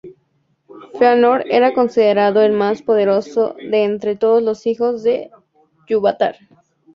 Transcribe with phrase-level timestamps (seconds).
[0.97, 5.29] Fëanor era considerado el más poderoso de entre todos los Hijos de
[5.87, 6.37] Ilúvatar.